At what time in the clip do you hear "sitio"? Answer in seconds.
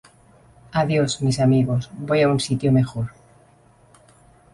2.39-2.71